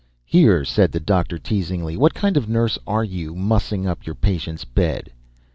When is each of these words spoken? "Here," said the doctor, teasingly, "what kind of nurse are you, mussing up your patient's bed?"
"Here," 0.25 0.65
said 0.65 0.91
the 0.91 0.99
doctor, 0.99 1.37
teasingly, 1.37 1.95
"what 1.95 2.15
kind 2.15 2.35
of 2.35 2.49
nurse 2.49 2.79
are 2.87 3.03
you, 3.03 3.35
mussing 3.35 3.85
up 3.85 4.03
your 4.03 4.15
patient's 4.15 4.65
bed?" 4.65 5.11